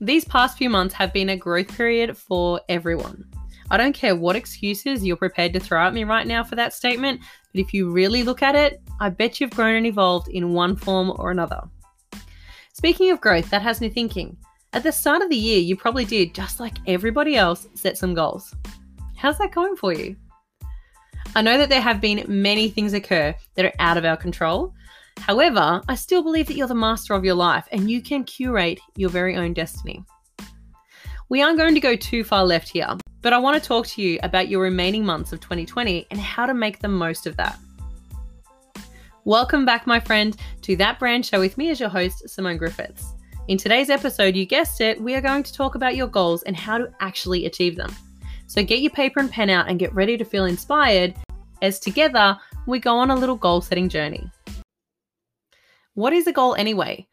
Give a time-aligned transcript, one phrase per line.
[0.00, 3.24] These past few months have been a growth period for everyone.
[3.68, 6.72] I don't care what excuses you're prepared to throw at me right now for that
[6.72, 7.20] statement,
[7.52, 10.76] but if you really look at it, I bet you've grown and evolved in one
[10.76, 11.62] form or another.
[12.72, 14.36] Speaking of growth, that has me thinking.
[14.72, 18.14] At the start of the year, you probably did, just like everybody else, set some
[18.14, 18.54] goals.
[19.16, 20.14] How's that going for you?
[21.34, 24.72] I know that there have been many things occur that are out of our control.
[25.20, 28.80] However, I still believe that you're the master of your life and you can curate
[28.96, 30.04] your very own destiny.
[31.28, 34.02] We aren't going to go too far left here, but I want to talk to
[34.02, 37.58] you about your remaining months of 2020 and how to make the most of that.
[39.24, 43.12] Welcome back, my friend, to That Brand Show with me as your host, Simone Griffiths.
[43.48, 46.56] In today's episode, you guessed it, we are going to talk about your goals and
[46.56, 47.94] how to actually achieve them.
[48.46, 51.14] So get your paper and pen out and get ready to feel inspired
[51.60, 54.30] as together we go on a little goal setting journey.
[55.98, 57.08] What is a goal anyway?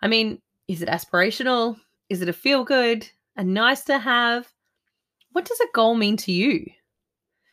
[0.00, 1.76] I mean, is it aspirational?
[2.08, 3.04] Is it a feel good?
[3.34, 4.46] A nice to have?
[5.32, 6.64] What does a goal mean to you?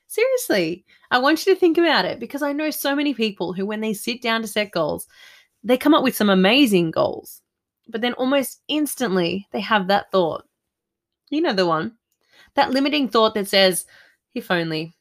[0.06, 3.66] Seriously, I want you to think about it because I know so many people who,
[3.66, 5.08] when they sit down to set goals,
[5.64, 7.42] they come up with some amazing goals,
[7.88, 10.46] but then almost instantly they have that thought.
[11.32, 11.94] You know the one.
[12.54, 13.88] That limiting thought that says,
[14.36, 14.94] if only.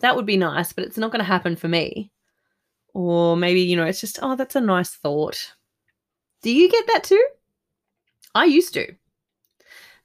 [0.00, 2.10] That would be nice, but it's not going to happen for me.
[2.94, 5.54] Or maybe, you know, it's just, oh, that's a nice thought.
[6.42, 7.24] Do you get that too?
[8.34, 8.94] I used to.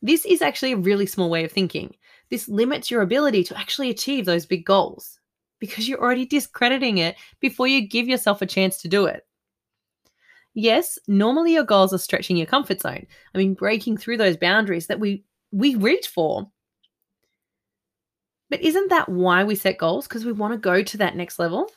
[0.02, 1.96] This is actually a really small way of thinking.
[2.30, 5.20] This limits your ability to actually achieve those big goals
[5.60, 9.26] because you're already discrediting it before you give yourself a chance to do it.
[10.54, 13.08] Yes, normally your goals are stretching your comfort zone.
[13.34, 16.50] I mean, breaking through those boundaries that we we reach for.
[18.50, 20.08] But isn't that why we set goals?
[20.08, 21.72] Because we want to go to that next level?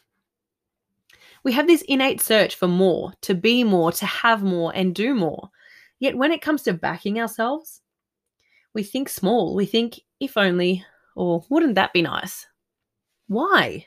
[1.45, 5.15] We have this innate search for more, to be more, to have more, and do
[5.15, 5.51] more.
[5.98, 7.80] Yet when it comes to backing ourselves,
[8.74, 9.55] we think small.
[9.55, 12.47] We think, if only, or wouldn't that be nice?
[13.29, 13.86] Why?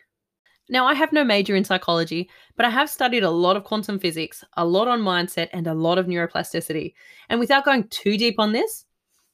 [0.72, 4.00] Now, I have no major in psychology, but I have studied a lot of quantum
[4.00, 6.94] physics, a lot on mindset, and a lot of neuroplasticity.
[7.30, 8.86] And without going too deep on this,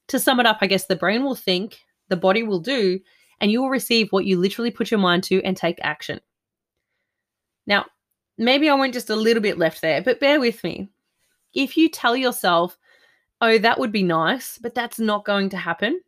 [0.07, 2.99] to sum it up, I guess the brain will think, the body will do,
[3.41, 6.21] and you will receive what you literally put your mind to and take action.
[7.67, 7.85] Now,
[8.37, 10.89] maybe I went just a little bit left there, but bear with me.
[11.53, 12.77] If you tell yourself,
[13.41, 16.01] oh, that would be nice, but that's not going to happen,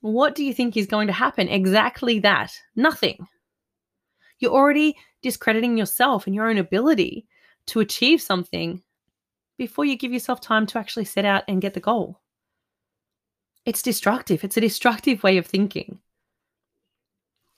[0.00, 1.48] what do you think is going to happen?
[1.48, 3.26] Exactly that nothing.
[4.38, 7.26] You're already discrediting yourself and your own ability
[7.66, 8.82] to achieve something
[9.58, 12.20] before you give yourself time to actually set out and get the goal.
[13.64, 14.44] It's destructive.
[14.44, 15.98] It's a destructive way of thinking.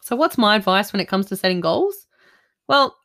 [0.02, 2.06] So, what's my advice when it comes to setting goals?
[2.66, 2.96] Well,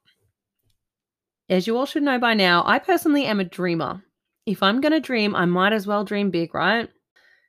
[1.50, 4.04] as you all should know by now, I personally am a dreamer.
[4.46, 6.90] If I'm going to dream, I might as well dream big, right?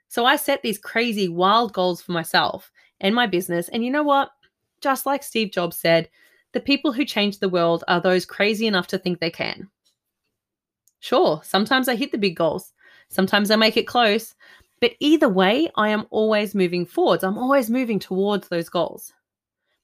[0.09, 3.69] So, I set these crazy, wild goals for myself and my business.
[3.69, 4.31] And you know what?
[4.81, 6.09] Just like Steve Jobs said,
[6.53, 9.69] the people who change the world are those crazy enough to think they can.
[11.01, 12.73] Sure, sometimes I hit the big goals,
[13.09, 14.35] sometimes I make it close,
[14.81, 17.25] but either way, I am always moving forwards.
[17.25, 19.13] I'm always moving towards those goals,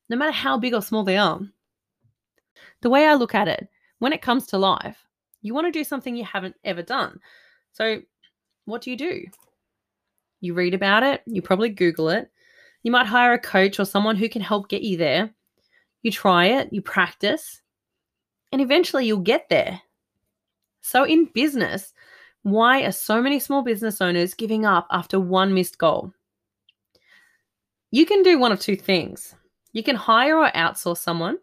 [0.09, 1.41] no matter how big or small they are.
[2.83, 3.69] The way I look at it,
[4.01, 5.07] when it comes to life,
[5.43, 7.21] you want to do something you haven't ever done.
[7.73, 8.01] So,
[8.65, 9.25] what do you do?
[10.41, 12.31] You read about it, you probably Google it,
[12.83, 15.31] you might hire a coach or someone who can help get you there.
[16.03, 17.61] You try it, you practice,
[18.53, 19.81] and eventually you'll get there.
[20.81, 21.93] So, in business,
[22.43, 26.13] why are so many small business owners giving up after one missed goal?
[27.91, 29.35] You can do one of two things.
[29.73, 31.39] You can hire or outsource someone,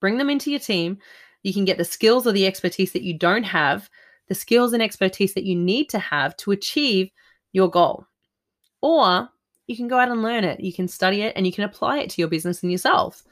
[0.00, 0.98] bring them into your team.
[1.42, 3.88] You can get the skills or the expertise that you don't have,
[4.28, 7.10] the skills and expertise that you need to have to achieve
[7.52, 8.06] your goal.
[8.80, 9.28] Or
[9.66, 11.98] you can go out and learn it, you can study it, and you can apply
[11.98, 13.22] it to your business and yourself.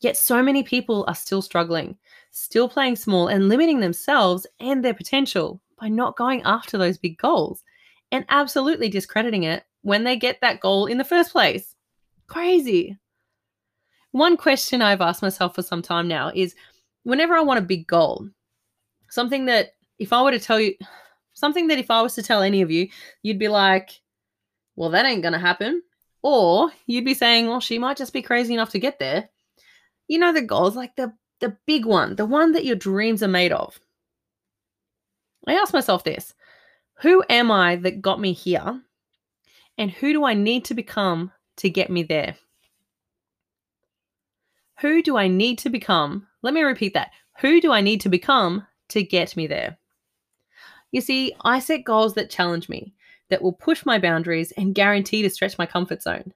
[0.00, 1.96] Yet, so many people are still struggling,
[2.30, 7.16] still playing small, and limiting themselves and their potential by not going after those big
[7.18, 7.62] goals
[8.12, 11.74] and absolutely discrediting it when they get that goal in the first place.
[12.26, 12.98] Crazy.
[14.12, 16.54] One question I've asked myself for some time now is
[17.04, 18.28] whenever I want a big goal,
[19.08, 20.74] something that if I were to tell you,
[21.34, 22.88] something that if I was to tell any of you,
[23.22, 24.00] you'd be like,
[24.76, 25.82] well, that ain't going to happen.
[26.22, 29.28] Or you'd be saying, well, she might just be crazy enough to get there.
[30.08, 33.28] You know, the goals, like the, the big one, the one that your dreams are
[33.28, 33.78] made of.
[35.46, 36.34] I ask myself this
[37.00, 38.80] Who am I that got me here?
[39.76, 42.36] And who do I need to become to get me there?
[44.80, 46.26] Who do I need to become?
[46.42, 47.10] Let me repeat that.
[47.40, 49.78] Who do I need to become to get me there?
[50.92, 52.94] You see, I set goals that challenge me,
[53.30, 56.32] that will push my boundaries and guarantee to stretch my comfort zone.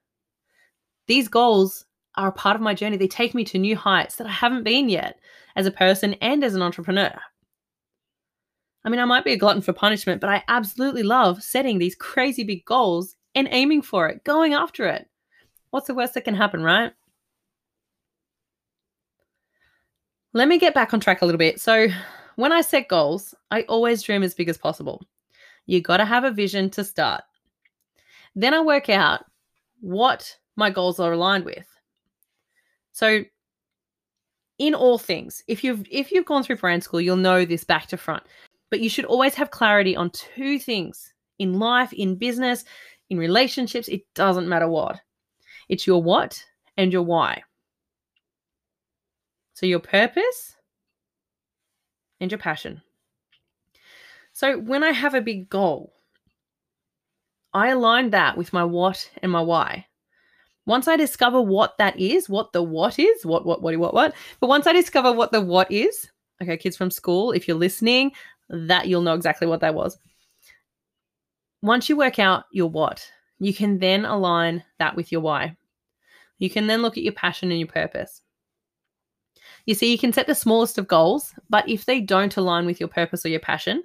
[1.07, 2.97] These goals are a part of my journey.
[2.97, 5.19] They take me to new heights that I haven't been yet
[5.55, 7.13] as a person and as an entrepreneur.
[8.83, 11.95] I mean, I might be a glutton for punishment, but I absolutely love setting these
[11.95, 15.07] crazy big goals and aiming for it, going after it.
[15.69, 16.93] What's the worst that can happen, right?
[20.33, 21.59] Let me get back on track a little bit.
[21.59, 21.87] So,
[22.35, 25.01] when I set goals, I always dream as big as possible.
[25.65, 27.23] You got to have a vision to start.
[28.35, 29.25] Then I work out
[29.81, 31.67] what my goals are aligned with.
[32.91, 33.23] So,
[34.57, 37.87] in all things, if you've if you've gone through brand school, you'll know this back
[37.87, 38.23] to front.
[38.69, 42.65] But you should always have clarity on two things in life, in business,
[43.09, 44.99] in relationships, it doesn't matter what.
[45.69, 46.43] It's your what
[46.77, 47.41] and your why.
[49.59, 50.55] So, your purpose
[52.21, 52.81] and your passion.
[54.31, 55.91] So, when I have a big goal,
[57.53, 59.85] I align that with my what and my why.
[60.65, 64.15] Once I discover what that is, what the what is, what, what, what, what, what,
[64.39, 66.09] but once I discover what the what is,
[66.41, 68.13] okay, kids from school, if you're listening,
[68.47, 69.97] that you'll know exactly what that was.
[71.61, 75.57] Once you work out your what, you can then align that with your why.
[76.37, 78.21] You can then look at your passion and your purpose.
[79.69, 82.79] You see, you can set the smallest of goals, but if they don't align with
[82.79, 83.83] your purpose or your passion,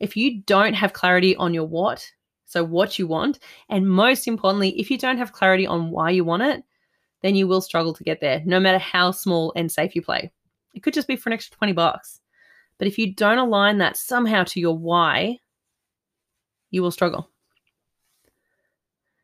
[0.00, 2.04] if you don't have clarity on your what,
[2.46, 3.38] so what you want,
[3.68, 6.64] and most importantly, if you don't have clarity on why you want it,
[7.22, 10.32] then you will struggle to get there, no matter how small and safe you play.
[10.74, 12.18] It could just be for an extra 20 bucks.
[12.78, 15.38] But if you don't align that somehow to your why,
[16.72, 17.30] you will struggle.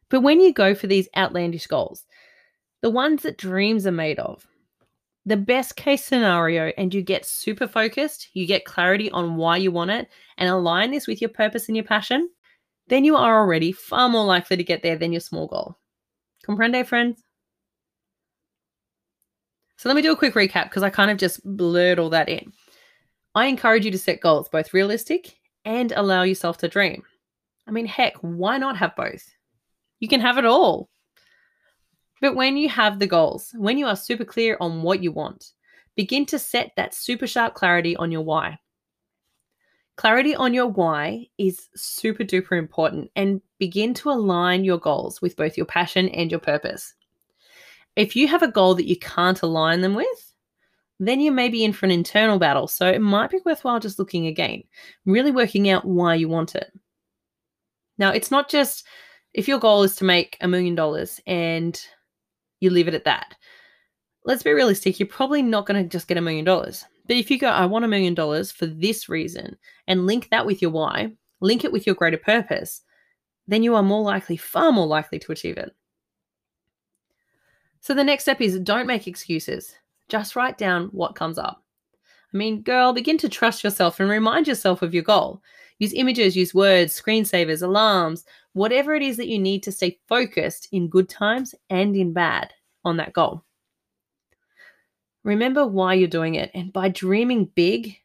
[0.08, 2.06] But when you go for these outlandish goals,
[2.80, 4.46] the ones that dreams are made of,
[5.26, 9.72] the best case scenario, and you get super focused, you get clarity on why you
[9.72, 10.08] want it,
[10.38, 12.30] and align this with your purpose and your passion,
[12.86, 15.76] then you are already far more likely to get there than your small goal.
[16.46, 17.24] Comprende, friends?
[19.76, 22.28] So let me do a quick recap because I kind of just blurred all that
[22.28, 22.52] in.
[23.34, 27.02] I encourage you to set goals, both realistic and allow yourself to dream.
[27.66, 29.28] I mean, heck, why not have both?
[29.98, 30.88] You can have it all.
[32.20, 35.52] But when you have the goals, when you are super clear on what you want,
[35.96, 38.58] begin to set that super sharp clarity on your why.
[39.96, 45.36] Clarity on your why is super duper important and begin to align your goals with
[45.36, 46.94] both your passion and your purpose.
[47.96, 50.34] If you have a goal that you can't align them with,
[50.98, 52.68] then you may be in for an internal battle.
[52.68, 54.62] So it might be worthwhile just looking again,
[55.04, 56.70] really working out why you want it.
[57.98, 58.86] Now, it's not just
[59.32, 61.78] if your goal is to make a million dollars and
[62.60, 63.34] you leave it at that.
[64.24, 66.84] Let's be realistic, you're probably not going to just get a million dollars.
[67.06, 69.56] But if you go, I want a million dollars for this reason,
[69.86, 72.82] and link that with your why, link it with your greater purpose,
[73.46, 75.74] then you are more likely, far more likely to achieve it.
[77.80, 79.72] So the next step is don't make excuses.
[80.08, 81.62] Just write down what comes up.
[82.34, 85.40] I mean, girl, begin to trust yourself and remind yourself of your goal.
[85.78, 88.24] Use images, use words, screensavers, alarms,
[88.56, 92.52] whatever it is that you need to stay focused in good times and in bad
[92.84, 93.44] on that goal.
[95.24, 96.50] Remember why you're doing it.
[96.54, 97.96] And by dreaming big,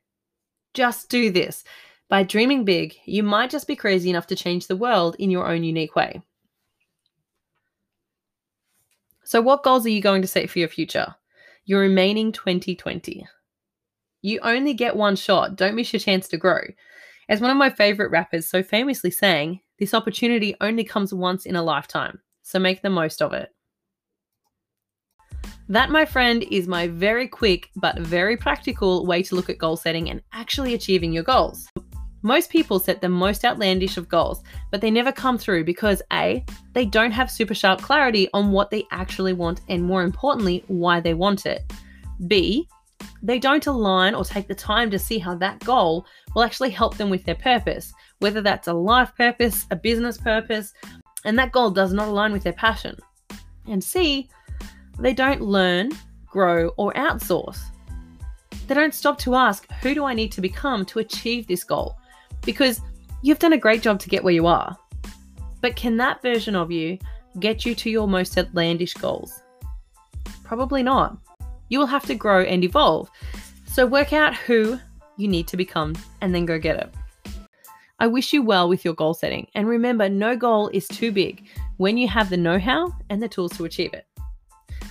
[0.73, 1.63] just do this.
[2.09, 5.47] By dreaming big, you might just be crazy enough to change the world in your
[5.47, 6.21] own unique way.
[9.23, 11.15] So, what goals are you going to set for your future?
[11.65, 13.25] your remaining 2020.
[14.21, 15.55] You only get one shot.
[15.55, 16.61] Don't miss your chance to grow.
[17.29, 21.55] As one of my favorite rappers so famously sang, this opportunity only comes once in
[21.55, 23.49] a lifetime, so make the most of it.
[25.69, 29.75] That, my friend, is my very quick but very practical way to look at goal
[29.75, 31.67] setting and actually achieving your goals.
[32.21, 36.45] Most people set the most outlandish of goals, but they never come through because A,
[36.73, 40.99] they don't have super sharp clarity on what they actually want and more importantly, why
[40.99, 41.73] they want it.
[42.27, 42.67] B,
[43.23, 46.97] they don't align or take the time to see how that goal will actually help
[46.97, 50.73] them with their purpose, whether that's a life purpose, a business purpose,
[51.25, 52.95] and that goal does not align with their passion.
[53.67, 54.29] And C,
[54.99, 55.91] they don't learn,
[56.25, 57.59] grow, or outsource.
[58.67, 61.97] They don't stop to ask, who do I need to become to achieve this goal?
[62.43, 62.81] because
[63.21, 64.77] you've done a great job to get where you are.
[65.61, 66.97] But can that version of you
[67.39, 69.41] get you to your most outlandish goals?
[70.43, 71.17] Probably not.
[71.69, 73.09] You will have to grow and evolve.
[73.65, 74.79] So work out who
[75.21, 76.93] you need to become and then go get it.
[77.99, 79.47] I wish you well with your goal setting.
[79.53, 81.47] And remember, no goal is too big
[81.77, 84.07] when you have the know how and the tools to achieve it.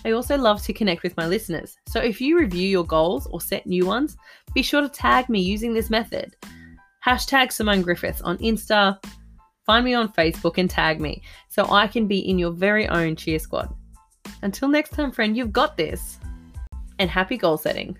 [0.04, 1.76] I also love to connect with my listeners.
[1.88, 4.16] So if you review your goals or set new ones,
[4.54, 6.36] be sure to tag me using this method.
[7.04, 9.02] Hashtag Simone Griffiths on Insta.
[9.66, 13.16] Find me on Facebook and tag me so I can be in your very own
[13.16, 13.74] cheer squad.
[14.42, 16.18] Until next time, friend, you've got this.
[16.98, 17.98] And happy goal setting.